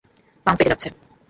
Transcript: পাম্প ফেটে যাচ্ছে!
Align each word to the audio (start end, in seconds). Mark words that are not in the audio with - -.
পাম্প 0.45 0.57
ফেটে 0.59 0.71
যাচ্ছে! 0.71 0.87